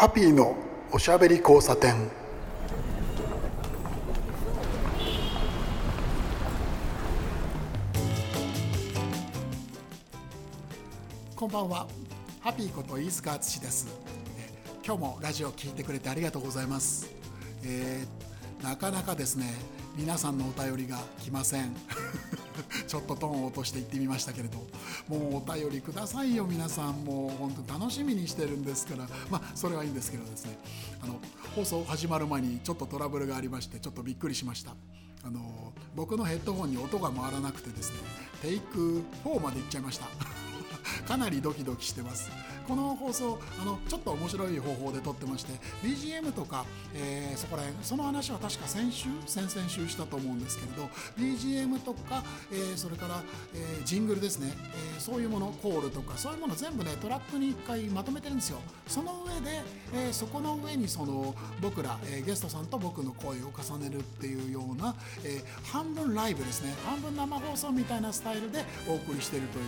[0.00, 0.56] ハッピーの
[0.92, 1.92] おしゃべり交差点。
[11.36, 11.86] こんばんは。
[12.40, 13.88] ハッピーこと飯塚敦です。
[14.82, 17.12] 今日もラジオ聞いてくれてありがとうございます、
[17.62, 19.52] えーなかなかですね
[19.96, 21.76] 皆さんのお便りが来ません。
[22.88, 24.69] ちょっとトーンを落として言ってみましたけれど。
[25.10, 27.04] もうお便りくださいよ皆さん。
[27.04, 29.08] もう本当楽しみにしてるんですから。
[29.28, 30.56] まあそれはいいんですけどですね。
[31.02, 31.18] あの
[31.56, 34.76] 放送始まる前にちょっとトラブルがありましてちょっとびっくりしました。
[35.24, 37.98] あの僕のヘッドホンに音が回らなくてですね
[38.40, 40.06] テイク4まで行っちゃいました。
[41.08, 42.30] かなりドキドキしてます。
[42.70, 45.52] この放送あのちょっと面白い方法で撮ってまして
[45.82, 50.88] BGM とか、えーそこら辺その話は確か先週先々週したと思うんですけれど
[51.18, 53.22] BGM とか、えーそれから、
[53.54, 54.52] えージングルですね、
[54.94, 58.58] えーそういうものコールとかそういうもの全部ねトラックに1回まとめてるんですよ。
[58.86, 59.62] その上で、
[59.94, 66.74] えーそこの上にその僕ら、えーゲストさんと僕の声を重ねるっていうような、えー半分ライブですね。
[66.86, 69.64] 半分生放送みたいなスタイルでお送りしてるという。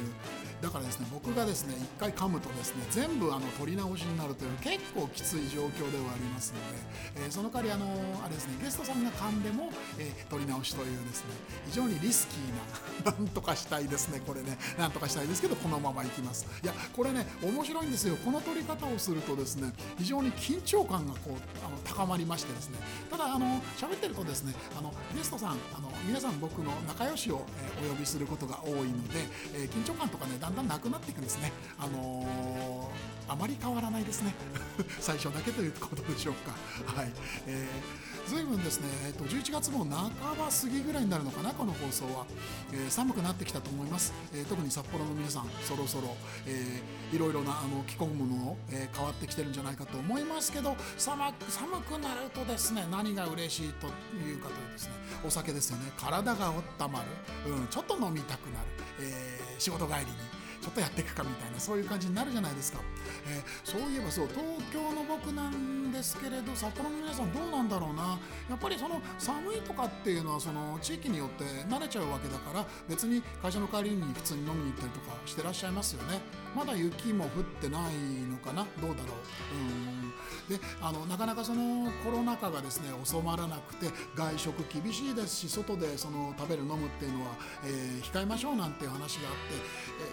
[0.63, 7.87] だからですね僕がですね1回噛むとですね全部あの撮り直しになるという結構きつい状況ではありますので、えーその代わりあの
[8.25, 11.35] あれですねゲストさんが噛んでも、えー撮り直しというですね
[11.67, 16.47] 非常にリスキーな なんとかしたいですねこれねなんとかしたいですけどこのままいきます。
[16.63, 18.17] いやこれね面白いんですよ。
[18.17, 22.79] この撮り方をするとですね非常に緊張感がこうあの高まりましてですね。
[23.11, 31.53] ただあの喋ってるとですねあのゲストさんあの皆さん僕の仲良しを、えーお呼びすることが多いので、え緊張感とかねだんなくなっていくんですね。
[31.79, 34.35] あのーあまり変わらないですね。
[35.01, 36.53] 最初だけということでしょうか。
[37.01, 37.13] はい、
[37.47, 42.27] えー、随分ですね、えー、と11月も半ば過ぎぐらいになるのかなこの放送は、
[42.73, 46.15] えー寒くなってきたと思います、えー特に札幌の皆さんそろそろ、
[46.47, 54.93] えーいろいろなあの着込むものを、えー変わってきてるんじゃないかと思いますけど寒く寒くなるとですね何が嬉しいというかというですね
[55.25, 55.93] お酒ですよね。
[55.97, 57.05] 体が温ま
[57.47, 58.67] る、うん、ちょっと飲みたくなる、
[59.01, 60.42] えー仕事帰りに。
[60.63, 62.79] ちょっとやっていくかみたいなそういう感じになるじゃないですか、
[63.27, 64.43] えーそういえばそう東
[64.73, 68.19] 京の僕なんですけれど札幌の皆さんどうなんだろうな。
[68.49, 76.21] やっぱりその寒いとかっていうのはその地域によって慣れちゃうわけだから別に会社の帰りに普通に飲みに行ったりとかしてらっしゃいますよね。
[76.55, 77.95] まだ雪も降ってない
[78.31, 78.67] のかな？
[78.81, 79.17] どうだろう？
[80.49, 80.59] うん。
[80.59, 87.31] であのなかなかそのコロナ禍がですね収まらなくて外食厳しいですし外でその食べる飲むっていうのは、
[87.65, 89.55] えー控えましょうなんていう話があって、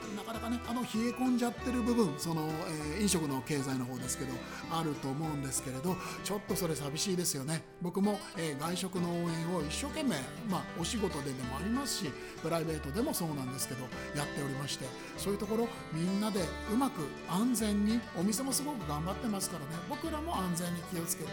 [0.07, 2.47] えーなかなかねあの冷え込んじゃってる部分その、
[2.93, 4.33] えー飲食の経済の方ですけど
[4.71, 7.63] あると思うんですけれどちょっとそれ寂しいですよね。
[7.81, 10.15] 僕も、えー外食の応援を一生懸命、
[10.49, 12.11] まあ、お仕事ででもありますし
[12.41, 13.81] プライベートでもそうなんですけど
[14.15, 14.85] やっておりまして
[15.17, 16.41] そういうところみんなで
[16.71, 19.81] うまく安全にお店もすごく頑張ってますからね。
[19.89, 21.29] 僕らも安全に気をつけて、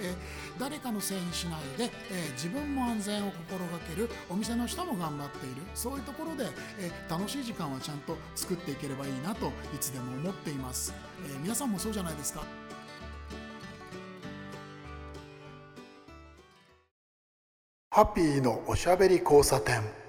[0.00, 0.14] えー
[0.58, 5.62] 誰かのせいにしないで、えー自分も安全を心がけるお店の人も頑張っている。
[5.74, 10.92] そういうところで、えー楽しい時間はちゃんと作っていければいいなといつでも思っています、
[11.24, 12.42] え皆さんもそうじゃないですか。
[17.92, 19.99] ハッピーのおしゃべり交差点。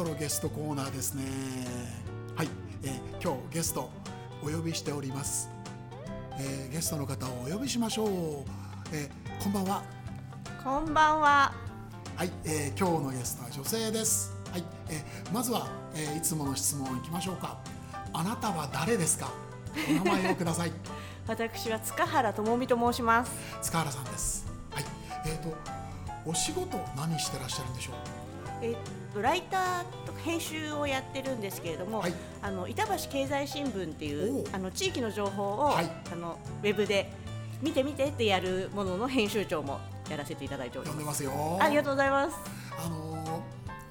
[0.00, 1.24] そろゲストコーナーですね
[2.34, 2.48] はい、
[2.84, 3.90] えー今日ゲスト
[4.42, 5.50] お呼びしております、
[6.38, 8.08] えーゲストの方をお呼びしましょう、
[8.94, 9.82] えーこんばんは
[10.64, 11.52] こんばんは。
[12.16, 14.34] はい、えー今日のゲストは女性です。
[14.50, 17.58] はい、えーまずは、えーいつもの質問いきましょうか。
[18.14, 19.30] あなたは誰ですか？
[20.00, 20.72] お名前をください。
[21.28, 23.32] 私は塚原智美と申します。
[23.60, 24.46] 塚原さんです。
[24.70, 24.84] はい、
[25.26, 25.54] えっ、と
[26.24, 28.29] お仕事何してらっしゃるんでしょう？
[28.62, 28.76] えっ
[29.14, 37.12] とライターとか編集をやってるんですけれども、はいあの板橋経済新聞っていおううあの地域の情報を、はいあのウェブで
[37.60, 40.96] 見て見てってやるものの編集長もやらせていただいておりま。
[40.96, 41.58] すますよ。
[41.60, 42.36] ありがとうございます。
[42.84, 43.20] あのー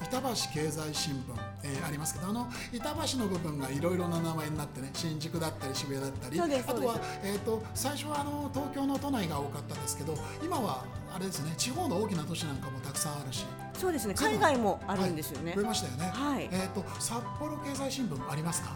[0.09, 1.17] 板橋経済新聞、
[1.63, 10.83] えーありますけどあの板橋の部分がいろいろな名前になってね新宿だったり渋谷だったりあとはえー、と最初はあの東京の都内が多かったんですけど今は
[11.13, 13.45] あれですね地方の大きな都市なんかもたくさんあるし
[13.79, 14.13] そうですね。
[14.13, 15.51] 海外もあるんですよね。
[15.51, 15.55] はい。
[15.55, 16.49] 増えましたよね、はい。
[16.51, 18.75] えっ、と札幌経済新聞ありますか？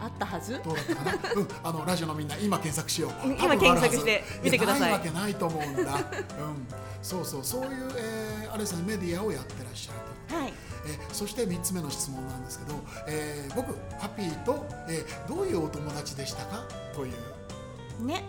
[0.00, 0.60] あったはず。
[0.64, 1.12] どうだったかな？
[1.36, 1.48] うん。
[1.62, 3.12] あのラジオのみんな今検索しよう。
[3.26, 4.80] 今検索して見てください。
[4.80, 5.94] やないわけないと思うんだ。
[5.94, 6.66] うん。
[7.02, 9.98] そうそうそういう、えーあれですねメディアをやってらっしゃる
[10.28, 10.36] と。
[10.36, 10.52] はい。
[10.86, 12.74] えーそして3つ目の質問なんですけど、
[13.08, 16.64] えー僕ハッピーと、えーどういうお友達でしたか？
[16.94, 18.04] という。
[18.06, 18.24] ね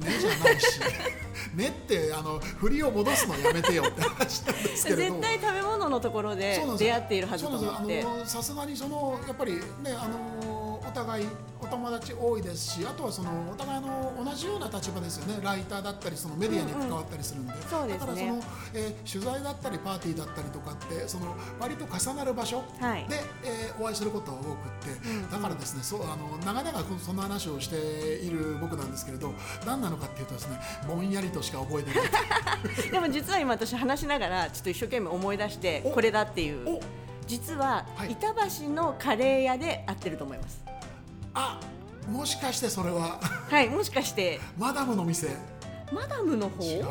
[0.00, 0.80] ねじゃないし。
[1.54, 8.04] ねってあの振りを戻すのやめてよって話なんですけれど絶対食べ物のところで出会っているはずと思って。
[8.26, 9.60] さすがにそのやっぱりね
[9.96, 11.26] あのお互い
[11.60, 15.40] お友達多いですしあとはそのお互いの同じような立場ですよね。
[15.42, 17.98] ライターだったりそのメディアに関わったりするんで、そうですね。
[17.98, 18.42] だからその、
[18.74, 23.06] えー取材だったりパーティーだったりとかってその割と重なる場所で、はい。
[23.44, 24.54] えーお会いすることが多くっ
[25.00, 25.30] て、うん。
[25.30, 29.32] だからですねそうあの長々そんな話をしている僕なんですけれど
[29.66, 32.90] 何なのかっていうとですねぼんやりとしか覚えてない。
[32.92, 35.90] でも実は今私話しながらちょっと一生懸命思い出してお。
[35.90, 36.76] これだっていう。
[36.76, 36.80] お
[37.26, 38.12] 実ははい。
[38.12, 38.28] 板
[38.62, 40.65] 橋のカレー屋で合ってると思います
[41.38, 41.60] あ
[42.10, 43.20] もしかしてそれは。
[43.20, 44.40] はいもしかして。
[44.58, 45.28] マダムの店。
[45.92, 46.64] マダムの方？
[46.64, 46.84] 違う？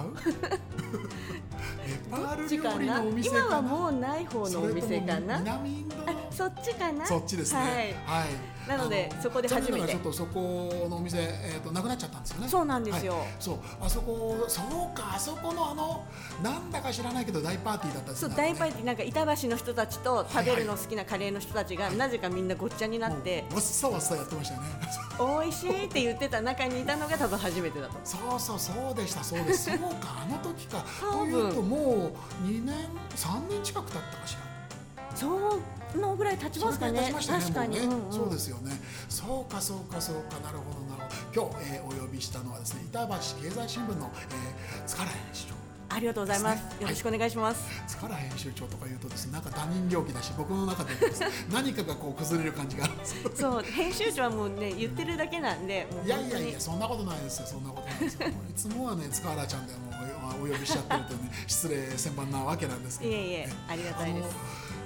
[1.85, 3.41] ネパール料理なのお店かな。
[3.45, 5.39] 今はもうない方のお店かな。
[5.39, 7.05] 南インドのあそっちかな？
[7.05, 7.59] そっちですね。
[8.05, 8.23] はい。
[8.23, 8.29] はい。
[8.67, 9.89] なのであそこで初めて。
[9.89, 12.49] ちょっとそこのお店、えー、となくなっちゃったんですよね。
[12.49, 13.13] そうなんですよ。
[13.13, 13.27] はい。
[13.39, 16.05] そうあそこそうかあそこのあの
[16.43, 23.45] なんだか知らないけど大パーティーだったんですそうね大パーティーなんか板橋の人たちと食べるの好きなカレーの人たちがなぜかみんなごっちゃになって。
[23.51, 24.67] わっさわっさやってましたよね。
[25.41, 27.93] 美味しいって言ってた中にいたのが多分初めてだと。
[28.03, 29.65] そうそうそうでしたそうです。
[29.69, 30.83] そうかあの時か。
[30.99, 31.31] 多分。
[31.31, 32.11] というとも
[32.43, 32.75] う2年
[33.15, 34.54] 3年近く経ったかしら
[35.15, 35.27] そ
[35.97, 37.01] のぐらい経ちますかね。
[37.01, 37.85] ね確かに、ね。
[37.85, 38.13] うんうん。
[38.13, 38.71] そうですよね。
[39.09, 40.39] そうかそうかそうか。
[40.41, 41.51] なるほどなるほど。
[41.51, 45.54] 今日、えーお呼びしたのはですね板橋経済新聞の、えー、塚原編集長
[45.89, 46.81] ありがとうございます。
[46.81, 50.91] よろしくお願いします、塚原編集長とか言うとですねなんか他人行儀だし僕の中で
[51.51, 52.87] 何かがこう崩れる感じが。
[53.33, 57.47] そう編集長はもうね言ってるだけなんでいやいやいやそんなことないですよ。
[57.47, 58.27] そんなことないですよ。
[58.27, 59.79] いつもはね塚原ちゃんでも
[60.43, 63.11] うお呼びしちゃってるとね 失礼千万なわけなんですけど。
[63.11, 64.35] いえいえありがたいです。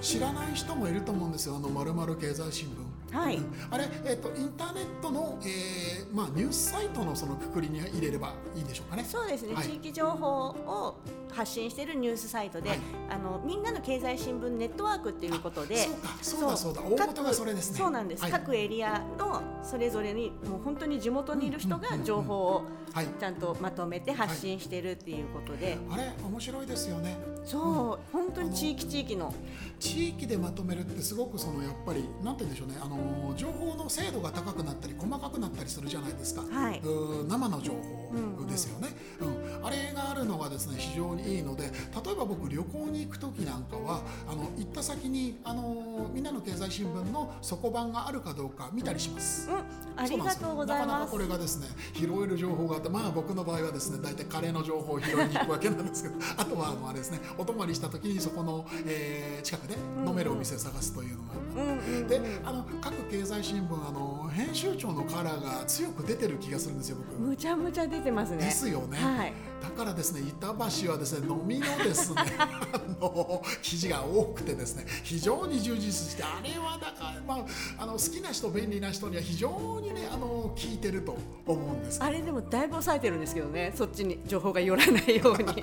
[0.00, 2.89] 知らない人もいると思うんですよ、あのまるまる経済新聞。
[3.12, 3.36] はい。
[3.36, 9.04] うんあれ、えっ、と、インターネットの、えーまあ、ニュースサイトのそのくくりに入れればいいんでしょうかね。
[9.04, 9.64] そうですね、はい。
[9.64, 10.96] 地域情報を
[11.32, 12.78] 発信しているニュースサイトで、はい。
[13.10, 16.82] あのみんなの経済新聞ネットワークっていうことでそうかそうだそうだ。
[16.82, 17.78] 大元がそれですね。
[17.78, 18.32] そうなんです、はい。
[18.32, 22.62] 各エリアのそれぞれにもう本当に地元にいる人が情報を
[22.92, 23.06] はい。
[23.20, 27.16] ちゃんとまとめて発信してるっていうことで、あれ、面白いですよね。
[27.44, 29.32] そう本当に地域地域の。
[29.78, 32.74] 地域でまとめるってすごくそのやっぱりなんて言うんでしょうね。
[32.82, 36.80] あの情報の精度が高くなったり細かくなったりするじゃないですか、はい。
[36.80, 38.88] うー生の情報ですよね、
[39.20, 39.66] うん。
[39.66, 49.48] あれがあるのがですね非常にいいので例えば僕旅行に行く時なんかはあの行った先にあのみんなの経済新聞の底版があるかどうか見たりします。
[49.50, 50.86] うんありがとうございます。
[50.88, 59.74] なかなかこれがですね拾える情報があってまあ僕の場合はですね大体カレーの情報を拾いに行くわけなんですけど あとはあのあれですねお泊まりした時にそこの、えー近くで
[60.06, 62.08] 飲めるお店を探すというのが、うんうんうん。
[62.08, 67.20] であの各経済新聞あの編集長のカラーが強く出てる気がするんですよ僕。
[67.20, 68.38] むちゃむちゃ出てますね。
[68.38, 70.48] ですよね、はいだからですね板
[70.82, 77.34] 橋はですね飲みのですね あの記事が多くてですね非常に充実してあれはだから、ま
[77.78, 81.16] あ、あの好きな人便利な人には非常にねあの効いてると
[81.46, 82.02] 思うんです。
[82.02, 85.62] あれでもだいぶ抑えてるんですけどねそっちに情報が寄らないように。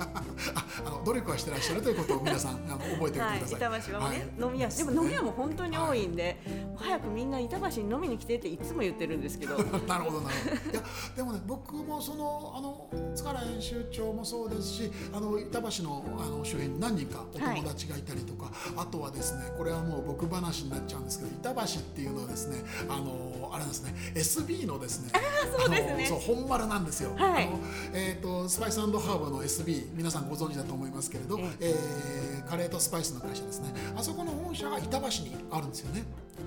[0.54, 3.80] ああの努力はしてらっしゃるということを皆さんあの覚えておいてくだはい、さい。
[3.80, 4.18] 板橋はね、はい。
[4.40, 6.36] 飲み屋でも飲み屋も本当に多いんで、
[6.76, 9.56] 早くみんな板橋に飲みに来てっていつも言ってるんですけど。
[9.86, 10.72] なるほどなるほど。
[10.72, 10.82] いや
[11.16, 25.10] でもね僕もそのあの塚原編集長もそうですしあの板橋のあの周辺に何人かお友達がいたりとか、あとはですねこれはもう僕話になっちゃうんですけど板橋っていうのはですねあのあれですね SB のですね
[25.58, 26.06] そうですね。
[26.08, 27.14] あのそう本丸なんですよ。
[27.16, 27.46] はい。
[27.46, 27.58] あの
[27.92, 33.68] えっ、とスパイスハーブの SB 皆さんご存知だと思いますけれど、えーカレーとスパイスの会社ですね。
[33.94, 36.02] あそこの本社が板橋にあるんですよね。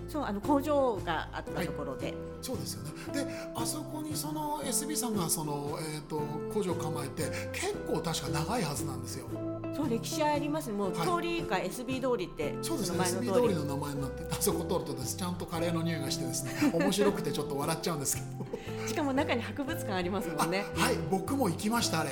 [0.07, 2.91] そうあの工場があったところで、そうですよね。
[3.13, 6.21] で、あそこにその SB さんがそのえっ、と
[6.53, 9.27] 工場を構えて結構確か長いはずなんですよ。
[9.73, 12.99] そう歴史ありますねもうはい通りが SB 通りって、そうですね。
[12.99, 18.41] SB の通りの名前になって、あそこ通るとですちゃんとカレーの匂いがしてですね、 面白くてちょっと笑っちゃうんですけど。
[18.87, 22.09] しかも中に博物館ありますもあ、んねはい、僕も行きましたあれ。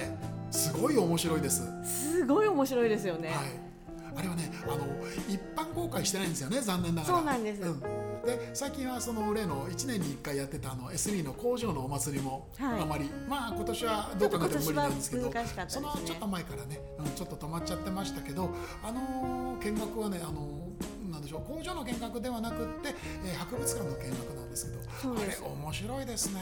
[0.52, 1.62] すごい面白いです。
[1.62, 1.86] はい。
[1.86, 3.32] すごい面白いですよね、
[4.20, 4.86] あれはね、あの
[5.28, 7.18] 一般公開してないんですよね、残念ながら。
[7.18, 7.62] そうなんです。
[7.64, 7.80] ん。
[8.26, 12.82] で最近はその例の1年に1回やってたあの SB の工場のお祭りもはい。
[12.82, 18.50] あまり、まあ今年はどうかなって無理なんですけどちょっと今年は難しかったですそねのちょっと前からね、うん、ちょっと止まっちゃってましたけど
[18.84, 22.94] あのー見学はねあのーなんでしょう工場の見学ではなくって、
[23.26, 24.80] えー博物館の見学なんですけど
[25.16, 26.42] あれ面白いですね。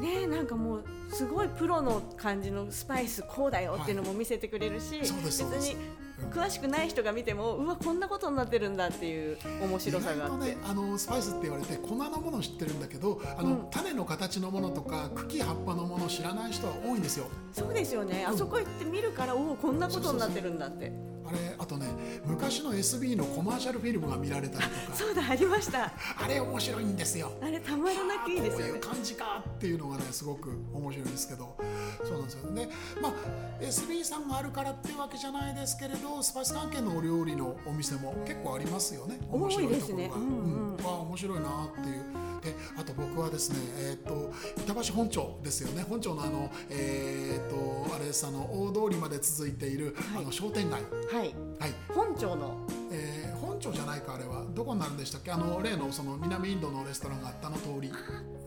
[0.00, 5.68] ねえなんかもうすごいプロの感じのスパイスこうだよっていうのも見せてくれるし、そうですそうです。
[5.68, 13.70] 別に詳しくない人が見てもうわこんなことになってるんだっていう面白さがあって、ねあのスパイスって言われて粉のもの知ってるんだけどあの、うん。
[13.70, 17.26] 種の形のものとか茎葉っぱのものを知らない人は多いんですよ。
[17.52, 18.24] そうですよね。
[18.28, 20.92] あそこ行って見るからおおこんなことになってるんだって。
[20.92, 21.86] あれあとね
[22.24, 24.96] 昔の SB のコマーシャルフィルムが見られたりとか。
[24.96, 25.92] そうだありました。
[26.16, 27.32] あれ面白いんですよ。
[27.42, 28.66] あれたまらなくいいですよ。
[28.66, 31.56] ねこういう感じかっていうのがねすごく面白いんですけど。
[32.04, 32.50] そうなんですよ。
[32.50, 32.68] ね
[33.00, 33.12] まあ
[33.60, 39.18] SB さんがあるからっていうわけじゃないですけれどスパイス関係のお料理のお店も結構ありますよね。
[39.30, 40.02] 面白いところが。
[40.02, 40.10] ね。
[40.14, 40.84] うんうん。
[40.84, 45.84] 面白いなっていうであと僕はですねえっ、と板橋本町ですよね。
[45.88, 50.22] 本町のあのえっ、とあれですあの大通りまで続いている、はい。
[50.22, 50.82] あの商店街。
[50.82, 51.34] はい。
[51.58, 51.72] はい。
[51.94, 52.66] 本庁の。
[52.92, 54.44] えー本町じゃないかあれは。
[54.54, 55.30] どこになるんでしたっけ？
[55.30, 57.92] あの例のその南インドのレストランがあったあの通り。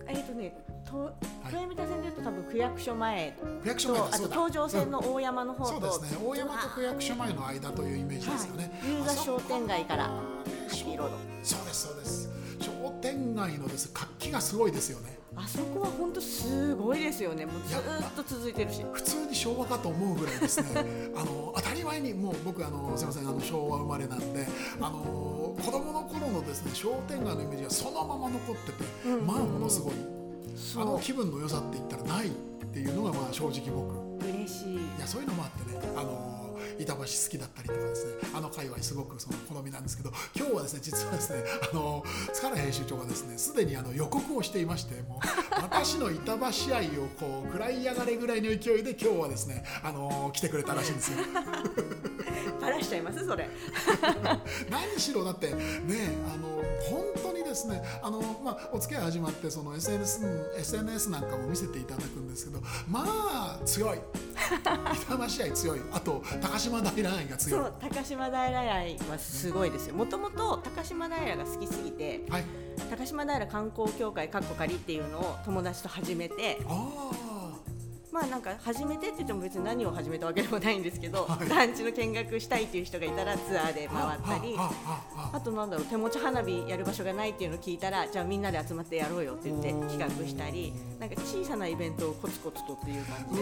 [0.07, 0.53] えっ、とね
[0.85, 1.11] と
[1.45, 3.37] 豊見田線でいうと多分区役所前。
[3.61, 6.19] 区役所前とあと東上線の大山の方と、そうですね。
[6.23, 8.71] 大山と区役所前の間というイメージですよね、
[9.05, 10.05] はい商店街から。
[10.05, 10.09] あ
[11.43, 12.29] そうですそうです。
[12.29, 12.31] 商
[13.01, 13.89] 店街のです。
[13.93, 15.17] 活気がすごいですよね。
[15.35, 17.45] あそこは本当すごいですよね。
[17.45, 18.83] もうずーっと続いてるし。
[18.91, 20.85] 普通に昭和かと思うぐらいですね。
[21.15, 24.47] あの当たり前にもう僕あのすみませんあの昭和生まれなんで
[24.79, 29.27] あの子供の頃のですね商店街のイメージがそのまま残ってて、うんうんうん。
[29.27, 29.93] まあものすごい
[30.55, 32.31] そあの気分の良さって言ったらないっ
[32.73, 33.93] ていうのがまあ正直僕。
[33.93, 34.75] う嬉しい。
[34.75, 36.46] いやそういうのもあってねあの
[36.79, 51.17] 板橋好きだったりとかですねあの界隈すごくその好みなんですけど今日はですね実はですねあの塚原編集長がですねすでにあの予告をしていましてもう私の板橋愛をこう食らい上がれぐらいの勢いで今日はですねあの来てくれたらしいんですよ。
[52.61, 53.25] バラしちゃいます？
[53.25, 53.49] それ。
[54.69, 56.47] 何しろだってねあの
[56.89, 63.99] 本当にですねあの、まあ、お付き合い始まってその SNS, SNS なんかも見せていただくんですけどまあ強い
[64.55, 65.81] 板橋愛強い。
[65.91, 67.61] あと高島平愛が強い。
[67.63, 69.95] そう高島平愛はすごいですよ。
[69.95, 72.43] もともと高島平が好きすぎてはい。
[72.89, 77.09] 高島平観光協会かっこ仮っていうのを友達と始めてあ
[78.17, 81.47] まあなんか始めてって言っても別に何を始めたわけでもないんですけど、はい。
[81.47, 93.35] 団地の見学したいっていう人がいたらツアーであ回ったりあとなんだろう手持ち花火やる場所がないっていうのを聞いたらじゃあみんなで集まってやろうよって言って企画したりなんか小さなイベントをコツコツとっていう感う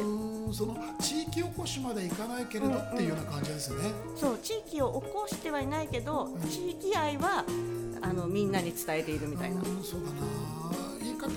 [0.50, 3.92] じでその地域おこしまでいかないけれどっていうような感じですよね。
[4.18, 7.46] そう地域を起こしてはいないけど地域愛は
[8.02, 9.62] あのみんなに伝えているみたいな。
[9.62, 10.16] そうだな。
[11.02, 11.30] 言い方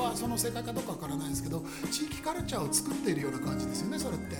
[0.00, 4.36] はその正解かどうかわからないですけど地域カルチャーを作っているような感じですよねそれって。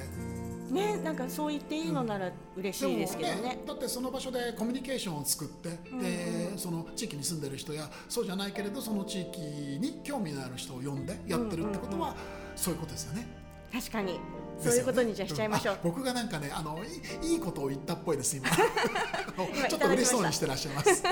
[0.72, 3.58] ねなんかそう言っていいのなら嬉しいですけどね。
[3.66, 5.68] だってその場所でコミュニケーションを作って、
[6.00, 12.16] でその地域に住んでる人やそうじゃないけれどその地域に興味のある人を呼んでやってるってことは、
[12.56, 13.26] そういうことですよね。
[13.70, 14.18] 確かに。
[14.58, 15.74] そういうことにじゃあしちゃいましょう。
[15.74, 16.78] あ僕がなんかねあの
[17.22, 18.48] いいいことを言ったっぽいです今。
[19.54, 21.02] 今 ちょっと嬉しそうにしてらっしゃいます。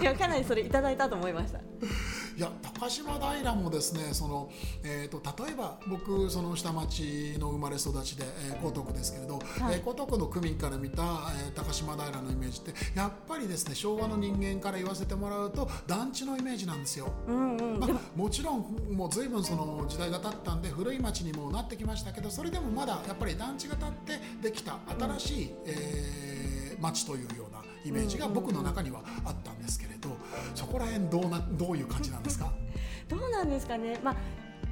[0.00, 1.60] い やかなりそれいただいたと思いました
[2.36, 4.50] いや高島平もですねその、
[4.84, 9.38] えー、と例えば僕その下町の生まれ育ちで、えー江東区ですけれど、い。
[9.38, 17.10] えー江東区の区民から見た、えー高島平のイメージってやっぱりですね昭和の人間から言わせてもらうと団地のイメージなんですよ。
[17.26, 17.80] うんうん。
[17.80, 24.78] まあ、もちろんもう随分その時代が経ったんで古い町にもなってきましたけどそれでもまだやっぱり団地が建ってできた
[25.18, 26.26] 新しい、えー
[26.80, 29.95] 町というようなイメージが僕の中にはあったんですけれど
[30.54, 32.52] そこら辺どうなどういう感じなんですか？
[33.08, 34.16] どうなんですかね、まあ、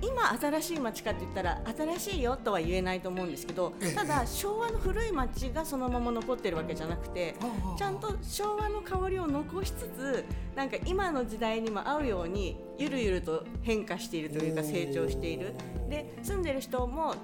[0.02, 1.61] 今新しい町かって言ったら
[1.97, 3.94] 新しいよとは言えないと思うんですけどええ。
[3.94, 7.37] ただ昭和の古い町がそのまま残ってるわけじゃなくて
[7.78, 10.25] ちゃんと昭和の香りを残しつつ
[10.56, 15.54] なんか今の時代にも合うようにゆるゆると変化しているというか成長している。
[15.88, 17.14] で住んでる人も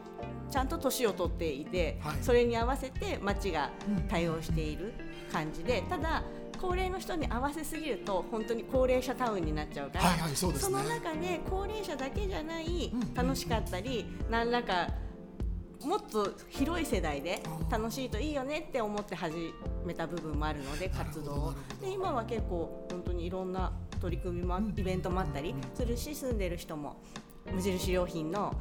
[0.50, 2.16] ちゃんと年を取っていて、はい。
[2.23, 3.70] それに合わせて町が
[4.09, 4.92] 対応している
[5.32, 6.23] 感じでただ
[6.61, 10.59] 高齢の人に合わせすぎると本当に高齢者タウンになっちゃうから、はいはいそうね。
[10.61, 14.88] の中で高齢者だけじゃないうん楽しかったり何らか
[15.83, 19.55] もっと広い世代で楽しいといいよねって思って始
[19.87, 21.55] めた部分もあるので活動を。
[21.81, 27.00] で今は結構本当にいろんな取り組みもあイベントもあったりするし住んでる人も
[27.50, 28.55] 無印良品の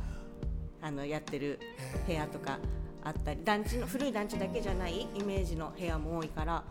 [0.81, 1.59] あのやってる
[2.07, 2.57] 部屋とか
[3.03, 6.63] あったり団地の古い団地だけじゃないイメージの部屋も多いから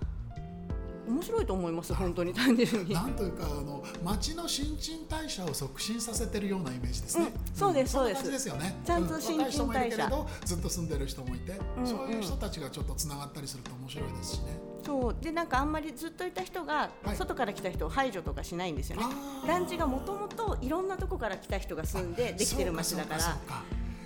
[1.09, 2.95] 面白いと思います本当に単純に。
[2.95, 7.27] なんというかあの町の新陳代謝を促進させてるようなイメージですね。
[7.27, 8.31] うんそうですそうです。
[8.31, 8.77] ですよね。
[8.85, 14.59] ちゃんとう新陳代謝若い人もいるけれどずっと住んでる人もいて、んそういう人たちがちょっとつながったりすると面白いですしね。
[14.85, 15.17] そう。
[15.21, 17.17] でなんかあんまりずっといた人がはい。
[17.17, 19.05] 外から来た人を排除とかしないんですよね、
[19.47, 23.39] 団地がもともといろんなとこから来た人が住んでできてる町だから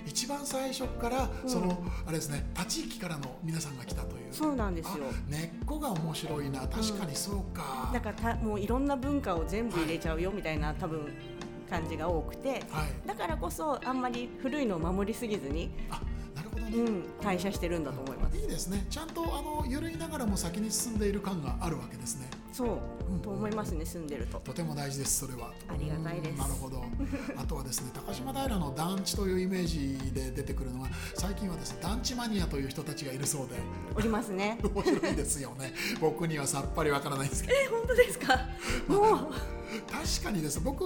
[0.07, 4.33] 一番最初からその、あれですね立ち域からの皆さんが来たという。
[4.33, 5.05] そうなんですよ。
[5.11, 11.13] あ根っこが面白いな確かにそうか、だからたもういろんな文化を全部入れちゃうよみたいな、多分
[11.69, 12.65] 感じが多くて。
[12.71, 13.07] はい。
[13.07, 16.01] だからこそあんまり古いのを守りすぎずに、あ
[16.35, 18.37] なるほどね、うん、代謝してるんだと思います。
[18.39, 18.87] いいですね。
[18.89, 22.29] ちゃんとあの緩いながらも先に進んでいる感があるわけですね。
[22.53, 22.69] そう、
[23.11, 24.39] うんと思いますね住んでると。
[24.41, 25.53] とても大事ですそれは。
[25.69, 26.33] ありがたいです。
[26.33, 26.83] うんなるほど。
[27.37, 33.55] あとはですね高島平の団地というイメージで出てくるのは最近はですね団地マニアという人たちがいるそうで。
[33.95, 34.59] おりますね。
[34.65, 35.75] 面白いですよね。
[36.01, 37.55] 僕にはさっぱりわからないんですけど。
[37.57, 38.39] え本当ですか？
[38.89, 39.35] もう。
[39.91, 40.61] 確かにです。
[40.61, 40.83] 僕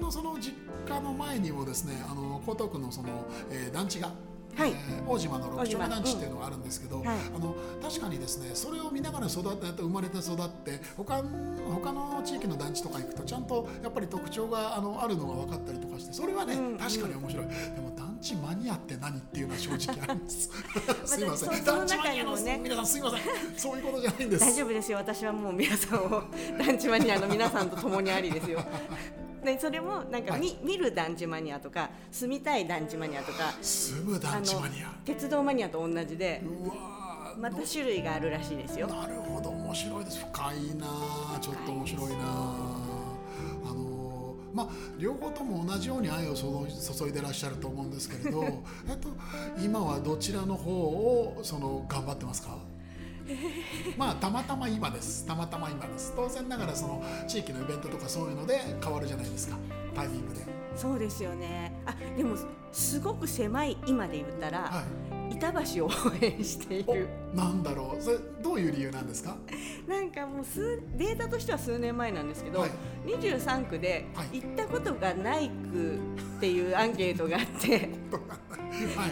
[0.00, 0.54] のその実
[0.88, 3.08] 家の前にもですねあの江東区のその、
[3.50, 4.10] えー団地が
[4.56, 4.70] はい。
[4.70, 7.16] えー大島の六丁目団地っていうのがあるんですけど、うんはい。
[7.34, 11.22] あの確かにですねそれを見ながら育って生まれて育って他
[11.68, 17.46] 他の地域の団地とか行くとちゃんとやっぱり特徴があのあるのが分かったりとかしてそれはね、うん確かに面白い。
[17.46, 20.48] でも団地マニアって何っていうのは正直あります。
[21.04, 22.60] すいません、団地マニアの中にもね。
[22.62, 23.20] 皆さんすいません。
[23.56, 24.40] そういうことじゃないんです。
[24.40, 26.22] 大丈夫ですよ私はもう皆さんを。
[26.58, 28.64] 団地マニアの皆さんと共にありですよ
[29.44, 34.94] でそれもなんか見,、見る団地マニアとか住みたい団地マニアとか住む団地マニア。
[35.04, 38.86] 鉄道マニアと同じでうわーまた種類があるらしいですよ。
[38.86, 40.18] なるほど面白いです。
[40.32, 42.54] 深いなあちょっと面白いなあ
[43.64, 44.68] あのーまあ
[44.98, 48.44] 両方とも同じように愛を注い注いでらっしゃると思うんですけれど
[48.86, 49.08] えっと
[49.64, 52.58] 今はどちらの方をその頑張ってますか？
[53.96, 55.24] まあたまたま今です。
[55.26, 56.12] たまたま今です。
[56.16, 59.56] 当然ながらその地域のイベントとかそういうので変わるじゃないですか。
[59.94, 60.40] タイミングで。
[60.74, 61.72] そうですよね。
[61.86, 62.36] あでも
[62.72, 64.82] すごく狭い今で言ったら、は
[65.30, 65.34] い。
[65.34, 67.08] 板橋を応援している。
[67.34, 68.02] おなんだろう。
[68.02, 69.36] それどういう理由なんですか？
[69.88, 72.70] なんかもう数データとしては数年前なんですけど、はい。
[73.06, 74.40] 23区ではい。
[74.40, 75.98] 行ったことがない区
[76.38, 77.68] っていうアンケートがあって。
[78.48, 78.61] はい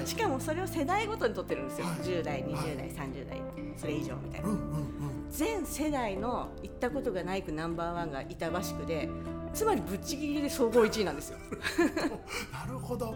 [0.05, 1.97] しかもそれを世代ごとに取ってるんですよ、はい。
[1.99, 2.77] 10代20はい。
[2.77, 3.43] 代、30代。
[3.77, 5.27] それ以上みたいな、うんうんうん。
[5.31, 9.09] 全世代の行ったことがない区ナンバーワンが板橋区で
[9.53, 11.39] つまりぶっちぎりで総合1位なんですよ。
[12.53, 13.15] なるほど。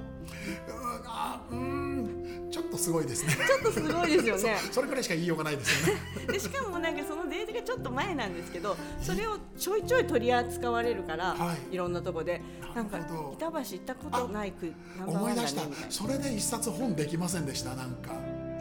[1.50, 3.34] うんちょっとすごいですね。
[3.34, 4.56] ちょっとすごいですよね。
[4.70, 6.00] それくらいしか言いようがないですよね。
[6.32, 11.74] でしかもなんかそのデータがちょっと前なんですけどそれをちょいちょい取り扱われるから、はい。
[11.74, 12.40] い、ろんなとこで
[12.74, 15.62] なんか板橋行ったことない区ナンバーワンだ思い出した。
[15.90, 18.12] それで一冊本できませんでしたなんか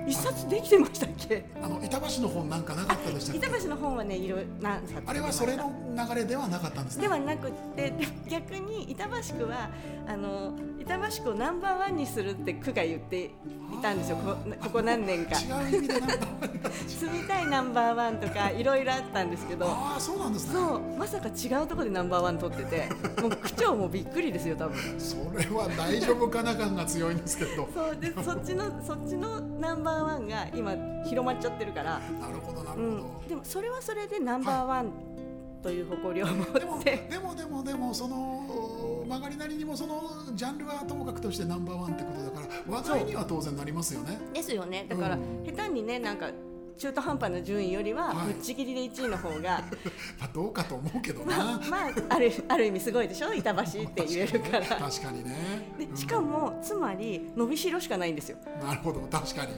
[0.07, 1.45] 一冊できてましたっけ？
[1.61, 9.69] あの板橋の本なんかなかったでした板橋の本はねいろ何冊あれはそれの流れではなかったんですねではなくってで逆に板橋区は
[10.07, 13.31] あの板橋区をナンバーワンにするって区が言ってい
[13.81, 14.17] たんですよ。
[14.17, 15.35] こここ何年か。
[15.35, 15.53] 住
[17.11, 19.65] みたいナンバーワンとかいろいろあったんですけど。
[19.67, 20.55] ああそうなんですね。
[20.55, 20.81] そう。
[20.97, 22.89] まさか違うところでナンバーワン取ってて。
[23.21, 24.77] もう区長もびっくりですよ多分。
[24.99, 27.67] それは大丈夫かな感が強いんですけど。
[27.73, 27.95] そう。
[27.95, 30.75] でそっちのそっちのナンバーワンが今
[31.06, 32.84] 広まっちゃってるから、なるほどなるほど、
[33.21, 34.91] うん、でもそれはそれでナンバーワン
[35.62, 40.01] という誇りを持でもって、でもでもでもその曲がりなりにもその
[40.34, 44.19] ジャンルはともかくとしてナンバーワンってことだから話題には当然なりますよね。
[44.34, 44.86] ですよね。
[44.89, 45.43] だから、うん。
[45.45, 46.32] 下手にねなんか
[46.77, 49.63] 中途半端な順位よりははいぶっちぎりで1位の方が、
[50.19, 51.69] まあどうかと思うけどまあな。
[51.69, 53.33] まああるある意味すごいでしょ？
[53.33, 54.65] 板橋って言えるから。
[54.77, 55.36] 確かにね。
[55.77, 59.53] でしかもつまり伸びしろしかないんですようんなるほど確かに。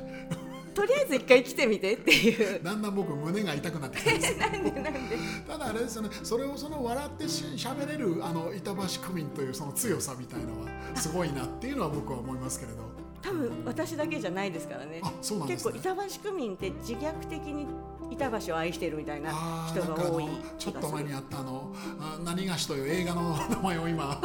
[0.74, 4.38] とりあえず一回来てみてっていう だんだん僕胸が痛くなってきたんです。
[4.38, 5.18] なんでなんで？
[5.48, 6.10] ただあれですよね。
[6.22, 13.05] それをその笑ってし喋れるあの板橋区民というその強さみたいのはすごいなっていうのは僕は思いますけれど。
[13.26, 15.02] 多分私だけじゃないですからね。
[15.02, 15.02] ね。
[15.48, 17.66] 結構板橋区民って自虐的に
[18.12, 20.28] 板橋を愛してるみたいなあ人が多い
[20.60, 24.22] ちょっと前にあったあのあ何がしという映画の名前を今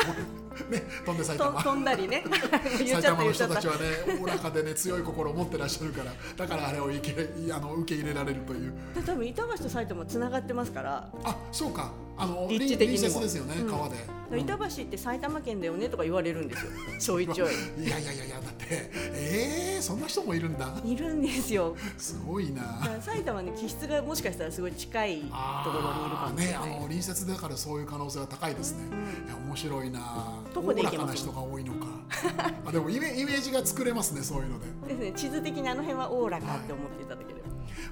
[0.70, 1.62] ね飛んで埼玉。
[1.62, 2.24] と飛んだりね。
[2.78, 3.80] 埼玉の人たちはね
[4.20, 8.72] おおらかでね強い心を持ってらっしゃるからだからあれを受けあの受け入れられるという。
[8.94, 11.10] で多分板橋と埼玉つながってますから。
[11.24, 11.92] あそうか。
[12.20, 13.00] あの立地的にも。
[13.00, 13.70] 隣接ですよね、うん。
[13.70, 13.96] 川で、
[14.38, 16.70] 板橋って埼玉県だよねとか言われるんですよ。
[17.00, 17.54] ちょいちょい。
[17.82, 20.70] いやいやいやいやだってえー、そんな人もいるんだ。
[20.84, 21.74] いるんですよ。
[21.96, 22.62] すごいな。
[23.00, 28.84] 埼玉に気質がもしかしたらすごい近いところにいるかもしれない、ねあの隣接だからそういう可能性は高いですね、
[29.26, 31.87] いや面白いな徒歩で行けますらかな人が多いのか。
[32.66, 34.66] あでもイメイメージが作れますねそういうので。
[34.88, 35.12] ですね。
[35.12, 37.40] 地図的にあの辺はおおらかって思っていただけれ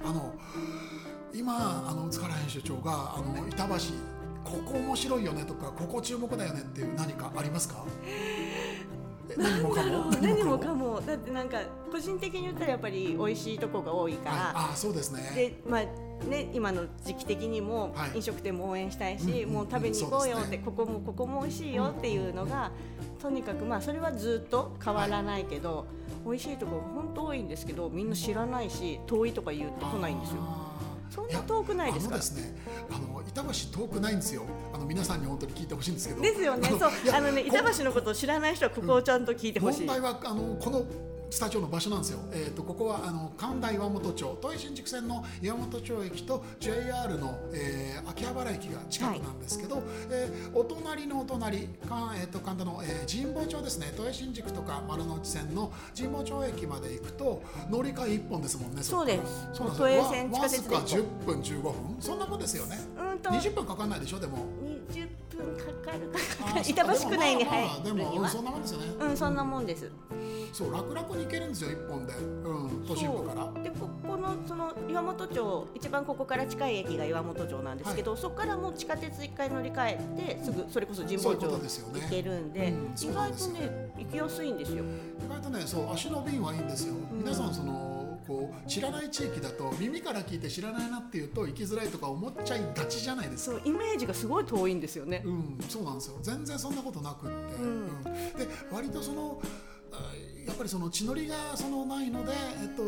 [0.03, 0.35] ば、あの
[1.35, 3.75] 今あの塚原編集長があの板橋
[4.45, 7.85] ここ面白いよねとかここ注目だよねっていう何かありますか？
[8.07, 8.87] え
[9.37, 10.05] 何もかも？
[10.23, 11.01] 何もかも？
[11.03, 11.59] だってなんか
[11.93, 14.37] 個人的に言ったらやっぱり美味しいとこが多いから。
[14.55, 15.33] ああそうですね。
[15.35, 15.83] でまあ
[16.27, 22.71] ね、今の時期的にもはい飲食店も応援したいし、うんうんもう食べに行こうよって、ねここもここも美味しいよっていうのが、
[23.23, 25.87] とにかくまあそれはずっと変わらないけど、
[26.25, 30.37] 美味しいところ本当多いんですけどみんな知らないし遠いとか言うと来ないんですよ。
[31.11, 32.17] そんな遠くないですか？
[32.17, 33.51] あのね、板橋
[33.81, 34.43] 遠くないんですよ。
[34.75, 36.21] あの皆さんに本当に聞いてほしいんですけど。
[36.21, 36.69] ですよね。
[36.69, 39.87] のそうあのねこ板橋のことを知らない人はここをちゃんと聞いてほしい。
[39.87, 40.85] 問題はあのこの
[41.31, 42.21] スタジオの場所なんですよ。
[42.33, 53.93] えっ、とここはあの神田岩本町、都営新宿線の岩本町駅と JR の、えー秋葉原駅が近くなんですけど、えーお隣のお隣かえっ、と神田の、えー神保町ですね。
[53.97, 58.83] 都営新宿とか丸の内線の神保町駅まで行くと乗り換え一本ですもんね。
[58.83, 62.79] そうですそうなん都営よ線わわずか地下鉄で10分15分そんなもんですよね。
[62.99, 64.47] うんと20分かかんないでしょでも。
[64.91, 68.87] 20分かかるかあかかるー板橋区内に入まあまあでもうんそんなもんですよね。
[69.01, 69.91] うんそんなもんです。
[70.53, 73.63] そう楽々に行けるんですよ一本で、うん、都心部から。
[73.63, 81.59] でここのその岩本町一番ここから近い駅が岩本町なんですけど、そこからもう地下鉄一回乗り換えてすぐそれこそ神保町行
[82.11, 84.85] けるんでうんそ意外とね行きやすいんですよ。
[85.25, 87.19] 意外とねそう足の便はいいんですよ、ん。
[87.19, 93.57] 皆さんそのこう知らない地域だと耳から聞いて知らないなっていうと行きづらいとか思っちゃいがちじゃないですか。
[93.57, 95.23] そうイメージがすごい遠いんですよね。
[95.25, 96.19] うん、そうなんですよ。
[96.23, 98.03] 全然そんなことなくって、うん。
[98.05, 98.11] で
[98.71, 99.41] 割とその
[99.93, 100.13] あ
[100.49, 102.33] やっぱりその地のりがそのないので、
[102.63, 102.83] えっと、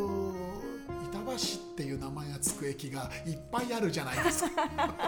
[1.12, 4.49] 板橋っていう名前がつく駅がいっぱいあるじゃないですか。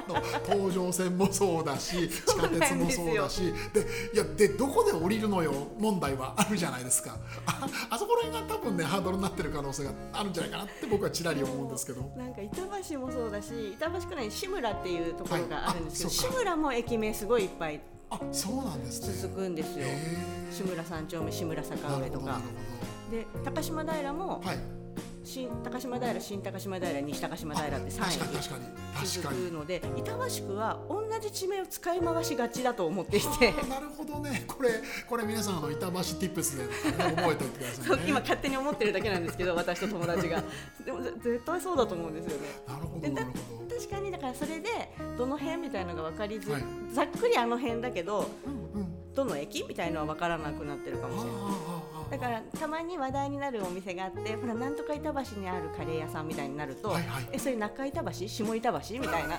[0.46, 3.52] 東上線もそうだし地下鉄もそうだし。
[3.72, 7.18] でいやでどこで降りるのよ問題はあるじゃないですか。
[7.46, 12.02] ああそこら辺が多分ねハードルになってる可能性があるんじゃないかなって僕はちらり思うんですけど。
[12.16, 17.80] なんか板橋もそうだし板橋区内に志村っていうところがあるんですけど、志村も駅名すごいいっぱい
[18.12, 19.14] あそうなんですね。
[19.22, 19.86] 続くんですよ。
[20.50, 22.40] 志村三丁目志村坂上とか。
[23.10, 24.58] で高島平も、はい。
[25.24, 28.64] 新高島平新高島平西高島平って3確かに駅確かに。
[28.94, 33.52] 確続くので板橋区は同じ地名を使い回しがちだと思っていて。
[33.66, 34.44] なるほどね。
[34.46, 34.70] これ
[35.08, 36.70] これ皆さんあの板橋ティップスで、ね、
[37.16, 38.04] 覚えておいてくださいね。
[38.10, 40.42] 今勝手に思ってるだけなんですけど私と友達が。
[40.84, 42.48] でもぜ絶対そうだと思うんですよね。
[42.68, 44.68] なるほどなるほど確かにだからそれで
[45.18, 46.62] どの辺みたいなのが分かりず、はい。
[46.92, 49.14] ざっくりあの辺だけどうんうん。
[49.14, 51.42] どの駅みたいのは分からなくなってるかもしれない。
[52.12, 57.28] だからたまに話題になるお店があってほらなんとか板橋にあるカレー屋さんみたいになると、はいはい。
[57.32, 58.28] えそれ中板橋？
[58.28, 59.00] 下板橋？
[59.00, 59.38] みたいな。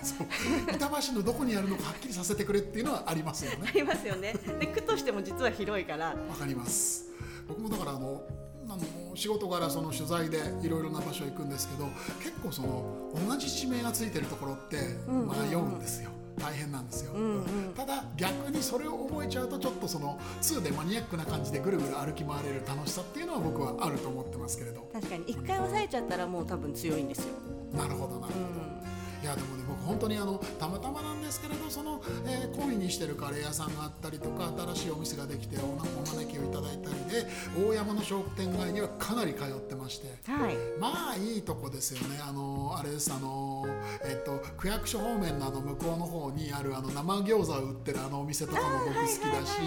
[0.74, 3.70] 板橋のどこにあるのかはっきりさせてくれっていうのはありますよね。
[3.70, 4.34] ありますよね。
[4.60, 6.08] で区としても実は広いから。
[6.08, 7.06] わかります。
[7.48, 8.22] 僕もだからあの
[8.70, 11.88] あの仕事柄その取材でいろいろな場所行くんですけど
[12.20, 15.30] 結構その同じ地名がついてるところってんうん。
[15.30, 17.74] 迷うんですよ、大変なんですよ、んうん。
[17.76, 24.88] ただ逆にそれを覚えちゃうとちょっとその2でマニアックな感じでぐるぐる歩き回れる楽しさっていうのは僕はあると思ってますけれど。
[24.94, 25.24] 確かに。
[25.28, 27.34] 一回押さえちゃったらもう多分強いんですよ、
[27.74, 28.93] なるほどなるほど、
[29.24, 37.26] いやでもね僕本当にあのたまたまなんですけれどその、えー、恋にしてるカレー屋さんがあったりとか新しいお店ができておお招きをいただいたりで
[37.58, 40.08] 大山の商店街にはかなり通ってまして。
[40.30, 40.56] はい。
[40.78, 42.20] まあいいとこですよね。
[42.22, 43.66] あのあれですあの
[44.04, 49.62] えっと区役所方面のあの向こうの方にあるあの生餃子を売ってるあのお店とかも僕好きだし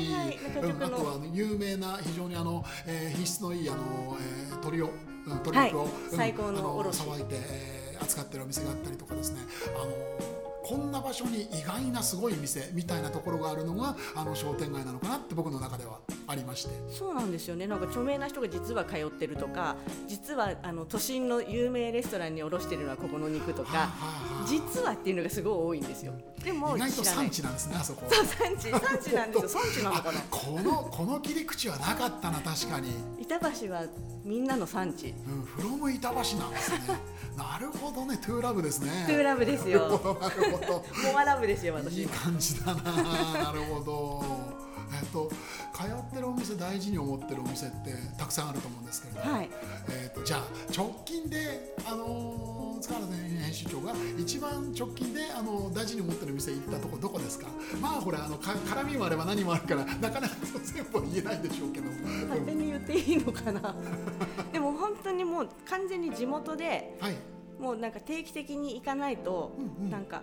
[0.83, 4.93] あとはあの有名な非常にあの、えー品質のいいあの、えー、鶏を、うん、
[5.31, 5.91] 鶏肉を、はい。
[6.11, 9.41] うん最高のあの卸さばいて、えー扱ってるお店があったりとかですね。
[9.81, 16.71] あのこんな場所に意外なすごい店みたいなところがあるのがあの商店街なのかなって僕の中ではありまして。
[16.91, 19.77] そうなんですよねなんか著名な人が実は通ってるとか
[20.09, 26.13] 実はあの都心の有名レストランに卸してるのはここの肉とはあかはあはあ実はっていうのがすごい多いんですよ
[26.45, 28.07] でも意外と産地なんですねあそこ。
[28.11, 32.93] そう産地産地なんですよ 産地なのかなあこのこの切り口はなかったな確かに。
[33.21, 33.85] 板橋は
[34.25, 36.79] みんなの産地うん、フロム板橋なんですね。
[37.37, 39.05] なるほどね、トゥーラブですね。
[39.07, 39.81] トゥーラブですよ
[40.21, 40.85] なるほど。
[41.13, 42.83] モアラブですよ私いい感じだな。
[42.83, 44.46] なるほど。
[44.93, 45.29] えっと、
[45.75, 49.51] 通ってるお店大事に思ってるお店ってたくさんあると思うんですけれど、はい。
[49.91, 50.41] えっとじゃあ
[50.77, 57.47] 直近であのー塚原編集長が一番直近であの大事に思ってる店行ったとこどこですか？
[57.81, 61.87] まあほらあのか絡みもあれば何もあるからなかなか全部は言えないでしょうけど、
[62.29, 63.75] 勝手に言っていいのかな？
[64.53, 67.15] でも本当にもう完全に地元ではい。
[67.59, 69.91] もうなんか定期的に行かないと、うんうん。
[69.91, 70.21] なんか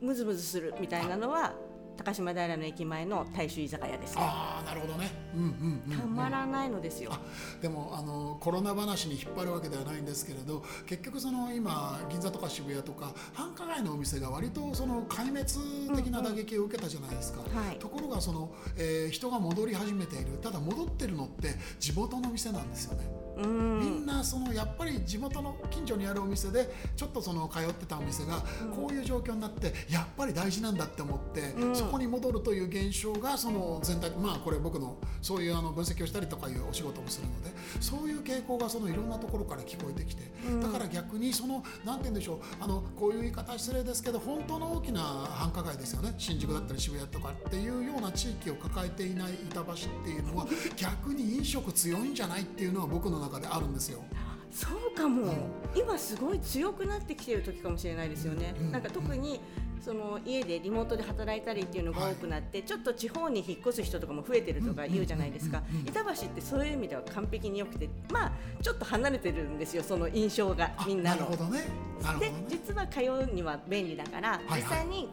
[0.00, 1.52] ムズムズするみたいなのは
[1.96, 5.10] 高島平の駅前の大衆居酒屋ですああなるほどね。
[5.34, 7.20] うんうんうん、うん、たまらないのですよ、あ
[7.60, 17.76] でもあのコロナ話に引っ張るわけではないんですけれど結局その今銀座とか渋谷とか繁華街のお店が割とその壊滅的な打撃を受けたじゃないですか、はい。
[17.78, 20.38] ところがその、えー人が戻り始めている。
[20.42, 23.04] ただ戻ってるのって地元の店なんですよね。
[23.33, 28.42] うんみんなそのやっぱり地元の近所にあるお店でちょっとその通ってたお店が
[28.74, 31.76] こういう状況になってやっぱり大事なんだって思って、うん。
[31.76, 40.60] そこに戻るという現象がその全体まあこれ僕のそういうあの分析をしたりとかいうお仕事もするのでそういう傾向がそのいろんなところから聞こえてきて、うん。
[40.60, 46.14] だから逆にそのなんて言うんでしょうあのこういう言い方は失礼ですけど本当の大きな繁華街ですよね。
[46.18, 54.02] 新宿だったり渋谷とかっていうような地域を抱えていない板橋っていうのは逆に飲食強いんじゃないっていうのは僕の中であるんですよ。
[54.50, 55.32] そうかも、
[55.74, 58.70] 今すごい強くなってきてる時かもしれないですよね、うん。
[58.72, 59.40] なんか特に
[59.84, 65.74] その家でリモートで働いたりっていうのが多くなって、ちょっと地方に引っ越す人とかも増えてるとか言うじゃないですか、うん。
[65.74, 65.82] うん。
[65.82, 65.88] うん。
[65.88, 68.32] 板橋ってそういう意味では完璧に良くてまあ
[68.62, 71.22] ちょっと離れてるんですよその印象があみんなの。
[71.22, 71.44] なるほ。
[71.44, 71.64] どね。
[72.00, 72.44] なるほどでね。
[72.48, 74.62] 実は通うには便利だから、はい。
[74.62, 75.08] 実際に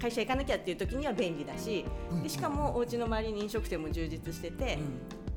[0.00, 2.22] 会社行かなきゃっていう時には便利だし、うん。
[2.22, 4.78] でしかもお家の周りに飲食店も充実してて、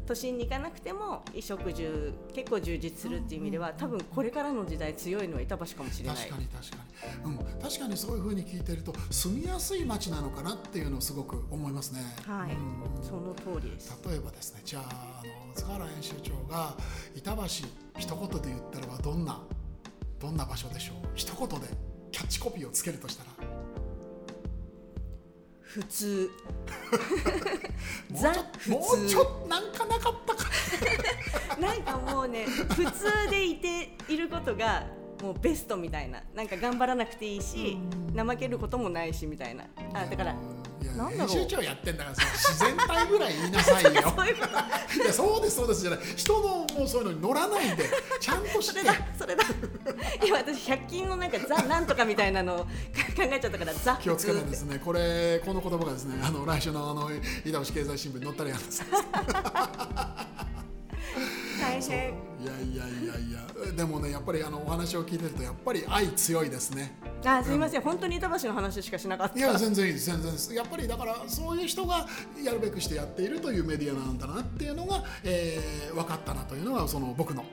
[0.08, 6.16] 都心に行かなくても衣食住結構充実するっていう意味では多分これからの時代強いのは板橋かもしれない。
[6.16, 6.78] 確かに確か
[7.26, 12.00] に、うん、確かにそういうふうに聞いてると住みやすい街なのかなっていうのをすごく思いますね。
[12.26, 13.04] はい、うん。
[13.04, 13.94] その通りです。
[14.08, 16.76] 例えばですねじゃああの塚原編集長が
[17.16, 19.42] 板橋一言で言ったらばどんな
[20.20, 21.08] どんな場所でしょう？
[21.16, 21.68] 一言で
[22.12, 23.47] キャッチコピーをつけるとしたら
[25.68, 26.32] 普通。
[28.10, 30.50] もうザちょっと普もうちょ通っとなんかなかったか。
[31.60, 34.86] なんかもうね普通でいていることが
[35.22, 36.22] もうベストみたいな。
[36.34, 37.78] なんか頑張らなくていいし
[38.16, 39.66] 怠けることもないしみたいな。
[39.94, 40.36] あだから
[40.96, 41.28] なんだろう。
[41.28, 43.92] 編集長やってんだからさ自然体ぐらい言いなさいよ。
[44.16, 44.30] そうい
[45.08, 46.00] やそうですそうですじゃない。
[46.16, 46.40] 人の
[46.78, 48.80] もうそういうのに乗らないで ちゃんとして。
[48.80, 49.44] それだそれだ。
[50.26, 52.68] 今私100均のなんかザなんとかみたいなのを考
[53.20, 54.00] えちゃったからザ。
[54.02, 57.10] 気をつけてですねこれこの言葉がですねあの来週のあの
[57.46, 58.84] 板橋経済新聞に載ったらやんです。
[61.60, 62.14] 大変。
[62.37, 63.72] いやいやいやいや。
[63.76, 66.96] でもねやっぱりあのお話を聞いてるとやっぱり愛強いですね。
[67.26, 69.38] あすみません、本当に板橋の話しかしなかった。
[69.38, 70.32] いや全然いいです全然。
[70.32, 72.06] ですやっぱりだからそういう人が
[72.44, 77.44] やるべくしてやっているというメディアなんだなっていうのが、えー分かったなというのがその僕の,、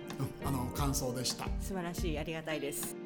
[0.42, 1.46] うん、あの感想でした。
[1.60, 2.18] 素晴らしい。
[2.18, 3.03] ありがたいです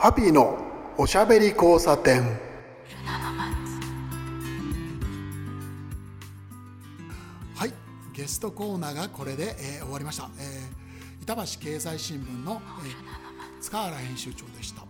[0.00, 0.56] ハピーの
[0.96, 2.22] おしゃべり交差点。
[7.56, 7.72] はい
[8.12, 14.82] ゲストコーナーがこれで、えー終わりました、えー板橋経済新聞の、えー塚原編集長でした、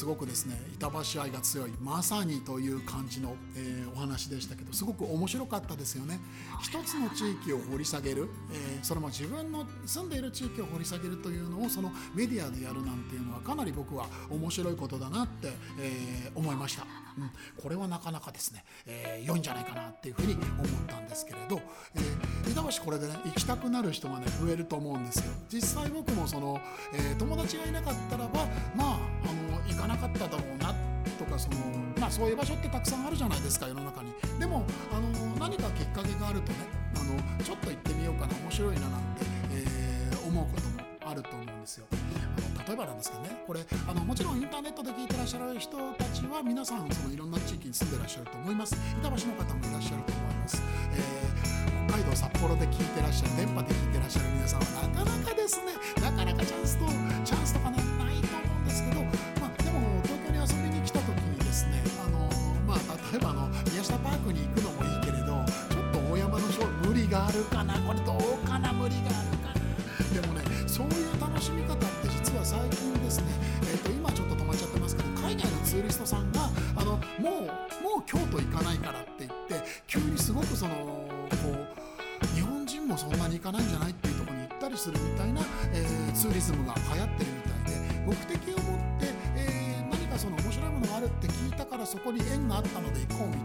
[0.00, 6.20] すごくですね板橋愛が強いまさにという感じの、えーお話でしたけどすごく面白かったですよね。
[6.62, 16.86] 一つの地域を掘り下げる、えーそれも自分の住んでいる地域を掘り下げるというのをそのメディアでやるなんていうのはかなり僕は面白いことだなって、えー思いました、
[17.18, 17.30] うん、
[17.62, 21.60] これはなかなかですね、えー良いんじゃないかなっていうふうに思ったんですけれど、
[21.94, 25.32] えー板橋これでね行きたくなる人がね増えると思うんですよ。
[25.48, 26.60] 実際僕もその、
[26.94, 28.46] えー友達がいなかったらば
[28.76, 30.74] まああの行かなかっただろうな
[31.18, 31.56] とかその、
[31.98, 34.12] まあ、そういう場所ってたくさんあるじゃないですか世の中に。
[34.38, 36.58] でもあの何かきっかけがあるとね
[36.96, 39.90] あのちょっと行ってみようかな面白いななんて、えー
[40.26, 40.79] 思うことも
[41.10, 41.86] あると思うんですよ。
[41.90, 48.76] あの例えばなんですけどねこれあのもちろんインターネットで聞いてらっしゃる人たちは皆さんそのいろんな地域に住んでらっしゃると思います。
[49.00, 50.62] 板橋の方もいらっしゃると思います、
[50.94, 51.20] えー
[51.90, 56.86] 北海道札幌で聞いてらっしゃる電波で聞いてらっしゃる皆さんはなかなかですねなかなかチャンスと
[57.24, 59.02] チャンスとかねないと思うんですけど、
[59.42, 62.30] まあ、でも東京に遊びに来た時にですねあの、
[62.62, 62.78] まあ、
[63.10, 69.19] 例えばあの宮下パークに行くのもいいけれどちょっと大山のショー無理があるかなこれどうかな無理がある
[70.80, 73.26] そういう楽しみ方って実は最近ですね、
[73.60, 77.02] えー、と今ちょっと止まっちゃってますけど海外のツーリストさんがあのもう
[77.84, 81.06] もう京都行かないからって言って急にすごくそのこ
[81.52, 85.42] う日本人もそんなに行かないんじゃないっていうとこに行ったりするみたいな、
[85.74, 93.44] えーツーリズムが流行ってるみたいで目的を持って、えー何かその面白いものがあるって聞いたからそこに縁があったので行こうみたい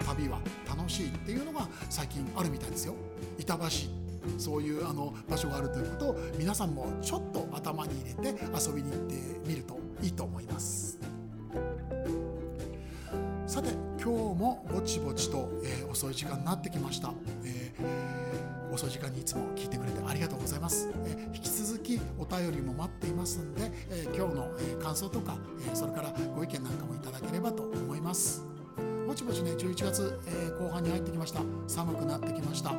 [0.00, 2.94] な旅は楽しいっていうのが最近あるみたいですよ。
[3.38, 3.99] 板橋
[4.38, 9.14] そういうあの場所があるということを皆さんもちょっと頭に入れて遊びに行って
[9.46, 10.98] みるといいと思います。
[13.46, 17.12] さて今日もぼちぼちと、えー遅い時間になってきました、
[17.44, 25.36] えー遅い時間にいつも聞いてくれてありがとうございます、え引き続きお便りも待っていますんで、え今日の、え感想とか、
[25.68, 28.49] えそれからご意見なんかもいただければと思います。
[29.10, 31.40] ぼちぼちね11月、え後半に入ってきました。
[31.66, 32.70] 寒くなってきました。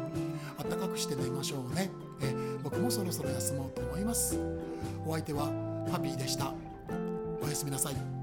[0.64, 1.92] 暖かくして寝ましょうね、
[2.22, 4.40] え僕もそろそろ休もうと思います。
[5.06, 5.48] お相手は
[5.92, 6.54] ハッピーでした。
[7.44, 8.21] おやすみなさい。